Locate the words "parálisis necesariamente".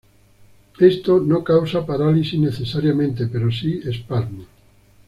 1.85-3.27